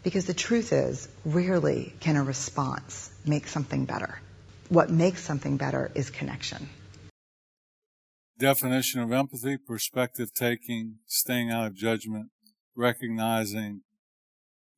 [0.03, 4.21] Because the truth is, rarely can a response make something better.
[4.71, 6.71] What makes something better is connection.
[8.39, 12.31] Definition of empathy, perspective taking, staying out of judgment,
[12.75, 13.83] recognizing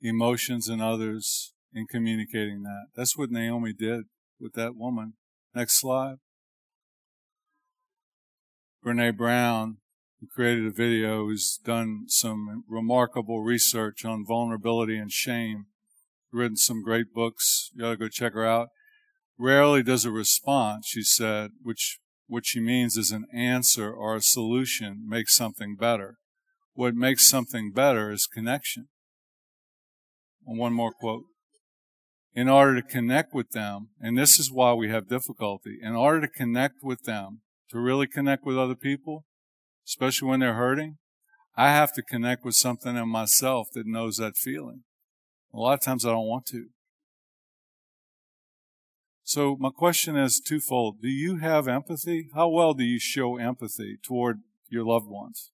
[0.02, 2.86] emotions in others, and communicating that.
[2.96, 4.06] That's what Naomi did
[4.40, 5.14] with that woman.
[5.54, 6.16] Next slide.
[8.84, 9.78] Brene Brown
[10.24, 15.66] who created a video, who's done some remarkable research on vulnerability and shame,
[16.32, 17.70] written some great books.
[17.74, 18.68] You ought to go check her out.
[19.38, 24.22] Rarely does a response, she said, which what she means is an answer or a
[24.22, 26.16] solution makes something better.
[26.72, 28.88] What makes something better is connection.
[30.46, 31.24] And one more quote.
[32.34, 36.20] In order to connect with them, and this is why we have difficulty, in order
[36.22, 39.24] to connect with them, to really connect with other people,
[39.86, 40.98] especially when they're hurting,
[41.56, 44.82] I have to connect with something in myself that knows that feeling.
[45.52, 46.66] A lot of times I don't want to.
[49.22, 51.00] So my question is twofold.
[51.00, 52.28] Do you have empathy?
[52.34, 55.50] How well do you show empathy toward your loved ones?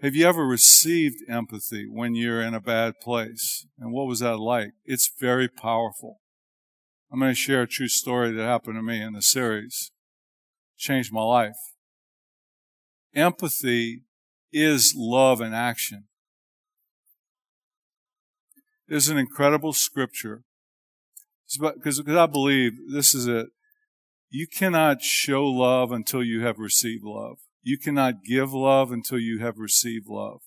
[0.00, 3.66] Have you ever received empathy when you're in a bad place?
[3.78, 4.70] And what was that like?
[4.84, 6.20] It's very powerful.
[7.12, 9.90] I'm going to share a true story that happened to me in the series
[10.78, 11.56] changed my life.
[13.14, 14.02] Empathy
[14.52, 16.04] is love in action.
[18.86, 20.42] There's an incredible scripture
[21.58, 23.48] because I believe this is it.
[24.30, 27.38] You cannot show love until you have received love.
[27.62, 30.42] You cannot give love until you have received love.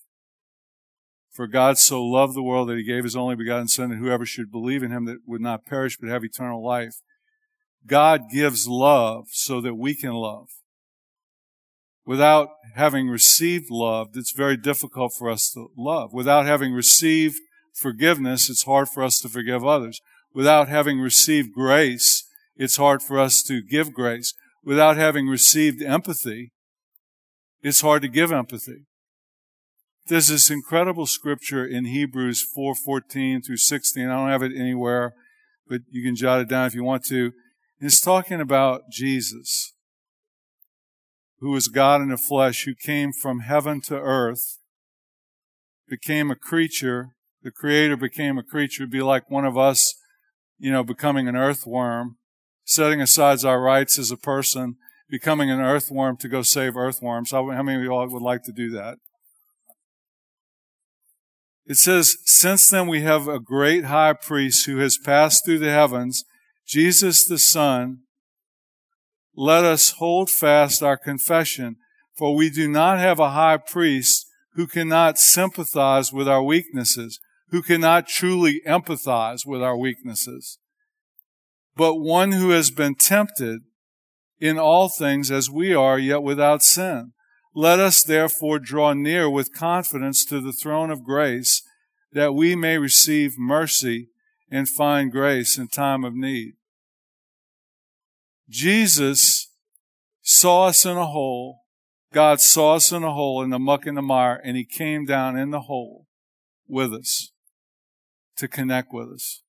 [1.34, 4.24] For God so loved the world that he gave his only begotten Son, that whoever
[4.24, 7.02] should believe in him that would not perish but have eternal life.
[7.86, 10.46] God gives love so that we can love.
[12.06, 16.12] Without having received love, it's very difficult for us to love.
[16.12, 17.40] Without having received
[17.72, 20.00] forgiveness, it's hard for us to forgive others.
[20.32, 22.24] Without having received grace,
[22.56, 24.34] it's hard for us to give grace.
[24.62, 26.52] Without having received empathy,
[27.60, 28.86] it's hard to give empathy.
[30.06, 34.06] There's this incredible scripture in Hebrews 4:14 through 16.
[34.06, 35.14] I don't have it anywhere,
[35.66, 37.32] but you can jot it down if you want to.
[37.80, 39.72] It's talking about Jesus,
[41.38, 44.58] who was God in the flesh, who came from heaven to earth,
[45.88, 47.16] became a creature.
[47.42, 49.94] The Creator became a creature, be like one of us,
[50.58, 52.18] you know, becoming an earthworm,
[52.64, 54.76] setting aside our rights as a person,
[55.08, 57.30] becoming an earthworm to go save earthworms.
[57.30, 58.98] How many of you all would like to do that?
[61.66, 65.70] It says, Since then we have a great high priest who has passed through the
[65.70, 66.24] heavens,
[66.66, 68.00] Jesus the Son.
[69.36, 71.76] Let us hold fast our confession,
[72.16, 77.62] for we do not have a high priest who cannot sympathize with our weaknesses, who
[77.62, 80.58] cannot truly empathize with our weaknesses,
[81.76, 83.62] but one who has been tempted
[84.40, 87.12] in all things as we are, yet without sin.
[87.54, 91.62] Let us therefore draw near with confidence to the throne of grace
[92.12, 94.08] that we may receive mercy
[94.50, 96.54] and find grace in time of need.
[98.48, 99.50] Jesus
[100.20, 101.60] saw us in a hole.
[102.12, 105.04] God saw us in a hole in the muck and the mire, and He came
[105.04, 106.06] down in the hole
[106.68, 107.30] with us
[108.36, 109.42] to connect with us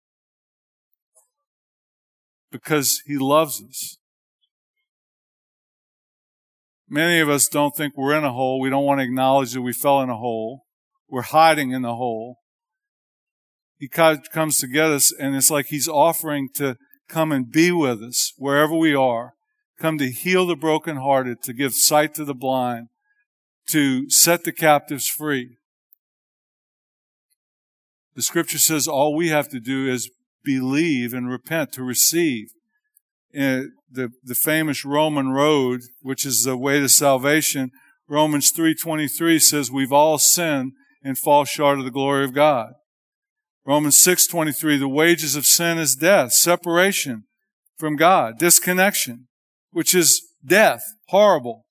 [2.52, 3.98] because He loves us.
[6.88, 8.60] Many of us don't think we're in a hole.
[8.60, 10.66] We don't want to acknowledge that we fell in a hole.
[11.10, 12.40] We're hiding in the hole.
[13.78, 16.78] He comes to get us, and it's like He's offering to
[17.08, 19.34] come and be with us wherever we are.
[19.80, 22.88] Come to heal the brokenhearted, to give sight to the blind,
[23.70, 25.58] to set the captives free.
[28.16, 30.10] The scripture says all we have to do is
[30.44, 32.48] believe and repent to receive
[33.34, 33.64] eh,
[33.96, 37.72] the, the famous Roman road, which is the way to salvation,
[38.08, 40.74] Romans 3.23 says we've all sinned
[41.04, 42.74] and fall short of the glory of God.
[43.66, 47.24] Romans 6.23, the wages of sin is death, separation
[47.78, 49.28] from God, disconnection,
[49.72, 51.66] which is death, horrible.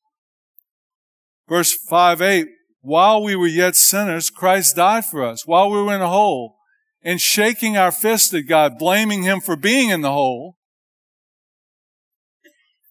[1.49, 2.49] Verse 5, 8,
[2.81, 5.47] while we were yet sinners, Christ died for us.
[5.47, 6.57] While we were in a hole
[7.03, 10.57] and shaking our fist at God, blaming Him for being in the hole,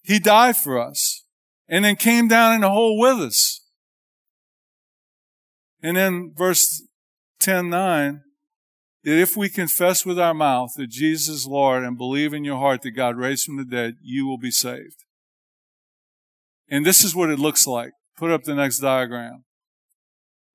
[0.04, 1.24] he died for us
[1.66, 3.62] and then came down in the hole with us.
[5.82, 6.82] And then verse
[7.40, 8.22] 10, 9,
[9.04, 12.58] that if we confess with our mouth that Jesus is Lord and believe in your
[12.58, 15.04] heart that God raised from the dead, you will be saved.
[16.68, 17.92] And this is what it looks like.
[18.16, 19.44] Put up the next diagram.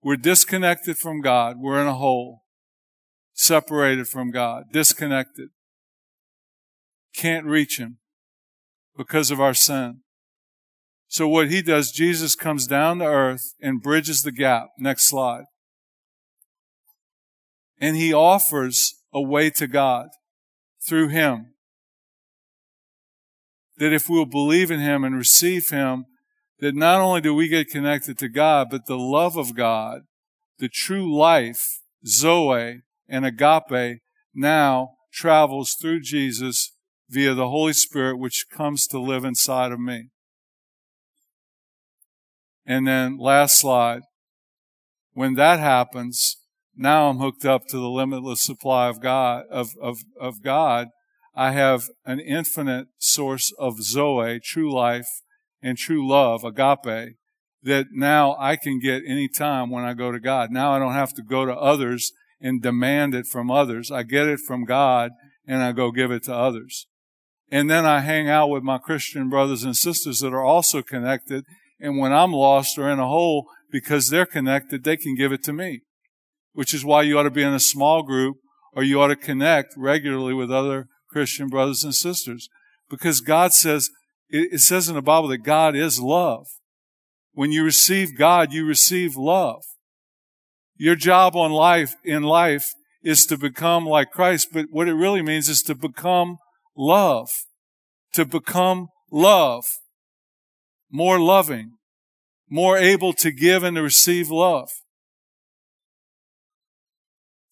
[0.03, 1.57] We're disconnected from God.
[1.59, 2.43] We're in a hole.
[3.33, 4.65] Separated from God.
[4.71, 5.49] Disconnected.
[7.15, 7.97] Can't reach Him
[8.99, 10.01] because of our sin.
[11.07, 14.71] So what he does, Jesus comes down to earth and bridges the gap.
[14.77, 15.45] Next slide.
[17.79, 20.09] And he offers a way to God
[20.85, 21.53] through him.
[23.77, 26.03] That if we'll believe in him and receive him,
[26.59, 30.01] that not only do we get connected to God, but the love of God,
[30.57, 33.99] the true life, Zoe and agape,
[34.35, 36.73] now travels through Jesus
[37.09, 40.09] via the Holy Spirit, which comes to live inside of me.
[42.65, 44.01] And then last slide.
[45.13, 46.37] When that happens,
[46.75, 50.87] now I'm hooked up to the limitless supply of God, of, of, of God.
[51.35, 55.07] I have an infinite source of Zoe, true life,
[55.61, 57.15] and true love, agape,
[57.63, 60.51] that now I can get any time when I go to God.
[60.51, 63.91] Now I don't have to go to others and demand it from others.
[63.91, 65.11] I get it from God
[65.45, 66.87] and I go give it to others.
[67.51, 71.45] And then I hang out with my Christian brothers and sisters that are also connected.
[71.79, 75.43] And when I'm lost or in a hole, because they're connected, they can give it
[75.43, 75.81] to me.
[76.53, 78.37] Which is why you ought to be in a small group
[78.73, 82.49] or you ought to connect regularly with other Christian brothers and sisters.
[82.89, 83.89] Because God says,
[84.29, 86.47] it says in the Bible that God is love.
[87.33, 89.63] When you receive God, you receive love.
[90.75, 92.73] Your job on life, in life,
[93.03, 96.37] is to become like Christ, but what it really means is to become
[96.79, 97.29] love,
[98.13, 99.65] to become love,
[100.89, 101.73] more loving,
[102.49, 104.69] more able to give and to receive love.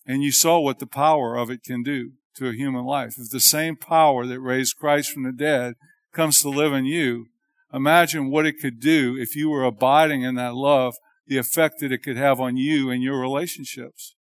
[0.05, 3.15] And you saw what the power of it can do to a human life.
[3.17, 5.73] If the same power that raised Christ from the dead
[6.13, 7.25] comes to live in you,
[7.73, 10.95] imagine what it could do if you were abiding in that love,
[11.27, 14.15] the effect that it could have on you and your relationships.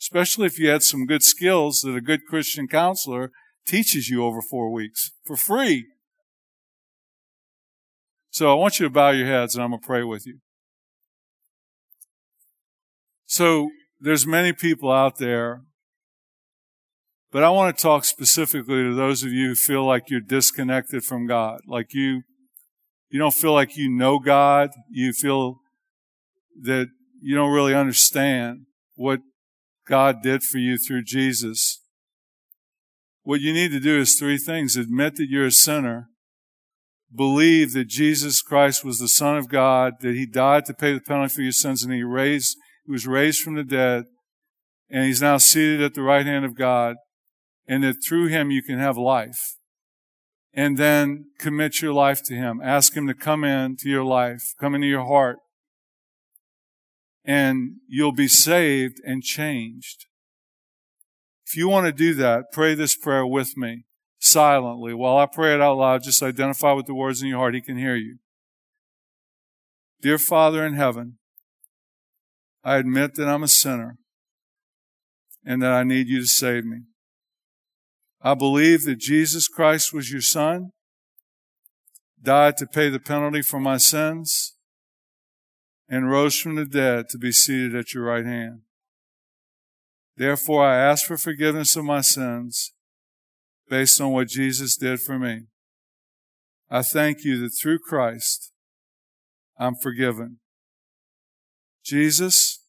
[0.00, 3.30] Especially if you had some good skills that a good Christian counselor
[3.66, 5.86] teaches you over four weeks for free.
[8.30, 10.38] So I want you to bow your heads and I'm going to pray with you.
[13.26, 15.62] So there's many people out there,
[17.30, 21.04] but I want to talk specifically to those of you who feel like you're disconnected
[21.04, 22.22] from God, like you,
[23.10, 24.70] you don't feel like you know God.
[24.88, 25.60] You feel
[26.62, 26.86] that
[27.20, 29.20] you don't really understand what
[29.86, 31.79] God did for you through Jesus.
[33.22, 34.76] What you need to do is three things.
[34.76, 36.08] Admit that you're a sinner.
[37.14, 41.00] Believe that Jesus Christ was the Son of God, that He died to pay the
[41.00, 42.56] penalty for your sins, and He raised,
[42.86, 44.04] He was raised from the dead,
[44.88, 46.96] and He's now seated at the right hand of God,
[47.66, 49.56] and that through Him you can have life.
[50.52, 52.60] And then commit your life to Him.
[52.62, 55.38] Ask Him to come into your life, come into your heart,
[57.24, 60.06] and you'll be saved and changed.
[61.50, 63.82] If you want to do that, pray this prayer with me
[64.20, 64.94] silently.
[64.94, 67.56] While I pray it out loud, just identify with the words in your heart.
[67.56, 68.18] He can hear you.
[70.00, 71.18] Dear Father in heaven,
[72.62, 73.96] I admit that I'm a sinner
[75.44, 76.82] and that I need you to save me.
[78.22, 80.70] I believe that Jesus Christ was your son,
[82.22, 84.54] died to pay the penalty for my sins,
[85.88, 88.60] and rose from the dead to be seated at your right hand.
[90.20, 92.74] Therefore, I ask for forgiveness of my sins
[93.70, 95.44] based on what Jesus did for me.
[96.68, 98.52] I thank you that through Christ,
[99.58, 100.40] I'm forgiven.
[101.82, 102.62] Jesus,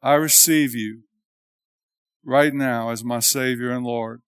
[0.00, 1.02] I receive you
[2.24, 4.22] right now as my Savior and Lord.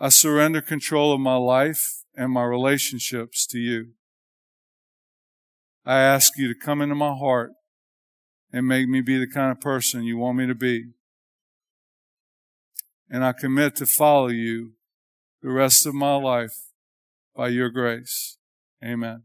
[0.00, 3.92] I surrender control of my life and my relationships to you.
[5.86, 7.52] I ask you to come into my heart
[8.52, 10.86] and make me be the kind of person you want me to be.
[13.10, 14.72] And I commit to follow you
[15.42, 16.54] the rest of my life
[17.34, 18.38] by your grace.
[18.84, 19.22] Amen.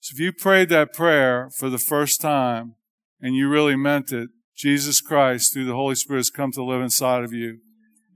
[0.00, 2.74] So if you prayed that prayer for the first time
[3.20, 6.82] and you really meant it, Jesus Christ through the Holy Spirit has come to live
[6.82, 7.58] inside of you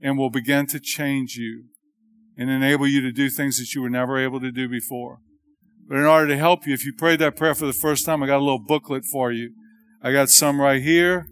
[0.01, 1.65] and will begin to change you
[2.37, 5.19] and enable you to do things that you were never able to do before.
[5.87, 8.21] But in order to help you, if you prayed that prayer for the first time,
[8.21, 9.53] I got a little booklet for you.
[10.01, 11.27] I got some right here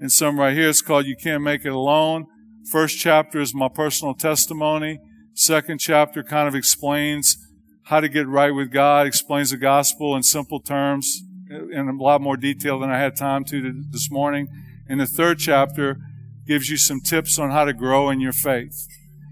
[0.00, 0.68] and some right here.
[0.68, 2.26] It's called You Can't Make It Alone.
[2.70, 4.98] First chapter is my personal testimony.
[5.34, 7.36] Second chapter kind of explains
[7.84, 12.20] how to get right with God, explains the gospel in simple terms in a lot
[12.20, 14.48] more detail than I had time to this morning.
[14.88, 15.98] And the third chapter
[16.46, 18.86] gives you some tips on how to grow in your faith.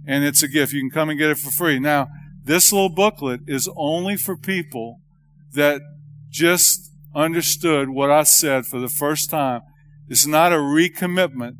[0.07, 0.73] And it's a gift.
[0.73, 1.79] You can come and get it for free.
[1.79, 2.09] Now,
[2.47, 5.01] this little booklet is only for people
[5.55, 5.81] that
[6.31, 9.63] just understood what I said for the first time.
[10.09, 11.57] It's not a recommitment.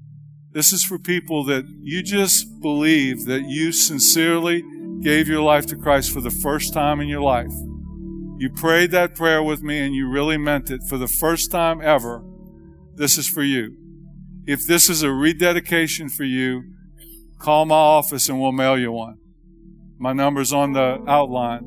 [0.53, 4.63] This is for people that you just believe that you sincerely
[5.03, 7.53] gave your life to Christ for the first time in your life.
[8.39, 11.81] You prayed that prayer with me and you really meant it for the first time
[11.83, 12.23] ever.
[12.95, 13.77] This is for you.
[14.47, 16.63] If this is a rededication for you,
[17.41, 19.19] call my office and we'll mail you one.
[19.99, 21.61] My number's on the outline.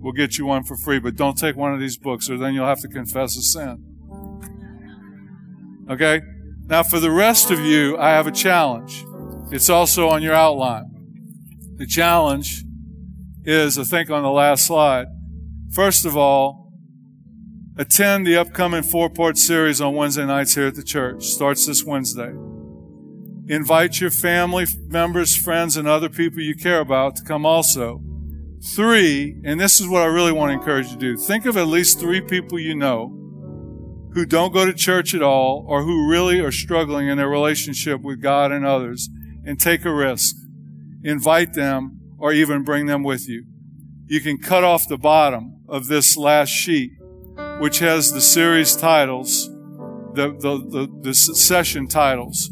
[0.00, 2.54] We'll get you one for free, but don't take one of these books or then
[2.54, 3.82] you'll have to confess a sin.
[5.88, 6.20] Okay?
[6.66, 9.04] Now, for the rest of you, I have a challenge.
[9.50, 10.90] It's also on your outline.
[11.76, 12.64] The challenge
[13.44, 15.06] is, I think, on the last slide.
[15.72, 16.72] First of all,
[17.76, 21.24] attend the upcoming four part series on Wednesday nights here at the church.
[21.24, 22.32] Starts this Wednesday.
[23.46, 28.02] Invite your family members, friends, and other people you care about to come also.
[28.74, 31.16] Three, and this is what I really want to encourage you to do.
[31.18, 33.08] Think of at least three people you know
[34.14, 38.00] who don't go to church at all or who really are struggling in their relationship
[38.00, 39.10] with God and others
[39.44, 40.36] and take a risk.
[41.02, 43.44] Invite them or even bring them with you.
[44.06, 46.92] You can cut off the bottom of this last sheet,
[47.58, 49.48] which has the series titles,
[50.14, 52.50] the, the, the, the session titles.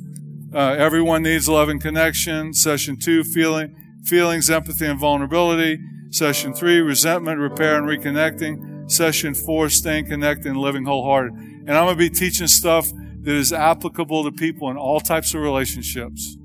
[0.54, 2.52] Uh, everyone needs love and connection.
[2.52, 3.74] Session two, feeling,
[4.04, 5.78] feelings, empathy, and vulnerability.
[6.10, 8.90] Session three, resentment, repair, and reconnecting.
[8.90, 11.32] Session four, staying connected and living wholehearted.
[11.32, 12.90] And I'm going to be teaching stuff
[13.22, 16.36] that is applicable to people in all types of relationships.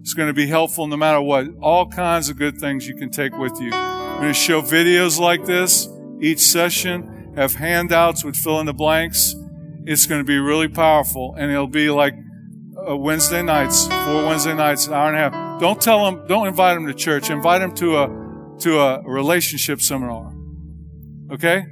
[0.00, 1.46] It's going to be helpful no matter what.
[1.60, 3.70] All kinds of good things you can take with you.
[3.72, 5.88] I'm going to show videos like this
[6.20, 9.36] each session, have handouts with fill in the blanks.
[9.84, 12.14] It's going to be really powerful and it'll be like
[12.88, 15.60] uh, Wednesday nights, four Wednesday nights, an hour and a half.
[15.60, 17.30] Don't tell them, don't invite them to church.
[17.30, 20.34] Invite them to a, to a relationship seminar.
[21.32, 21.64] Okay?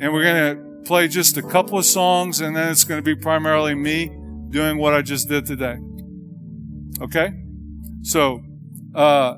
[0.00, 3.04] And we're going to play just a couple of songs and then it's going to
[3.04, 4.10] be primarily me
[4.50, 5.76] doing what I just did today.
[7.00, 7.30] Okay?
[8.02, 8.42] So,
[8.94, 9.34] uh,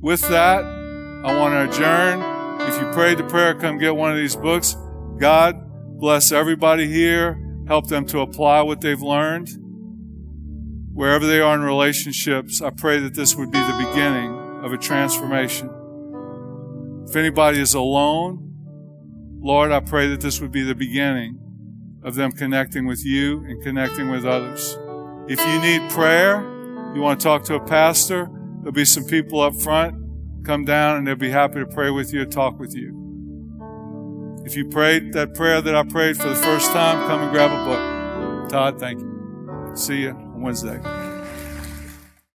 [0.00, 2.68] with that, I want to adjourn.
[2.68, 4.76] If you prayed the prayer, come get one of these books.
[5.18, 5.56] God
[6.02, 7.40] Bless everybody here.
[7.68, 9.48] Help them to apply what they've learned.
[10.92, 14.76] Wherever they are in relationships, I pray that this would be the beginning of a
[14.76, 15.70] transformation.
[17.08, 18.52] If anybody is alone,
[19.40, 21.38] Lord, I pray that this would be the beginning
[22.04, 24.78] of them connecting with you and connecting with others.
[25.28, 26.42] If you need prayer,
[26.94, 28.28] you want to talk to a pastor,
[28.58, 29.96] there'll be some people up front.
[30.44, 32.98] Come down and they'll be happy to pray with you and talk with you.
[34.44, 37.50] If you prayed that prayer that I prayed for the first time, come and grab
[37.50, 38.50] a book.
[38.50, 39.72] Todd, thank you.
[39.74, 41.01] See you Wednesday.